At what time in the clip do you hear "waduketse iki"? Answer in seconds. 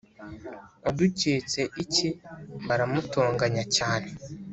0.83-2.07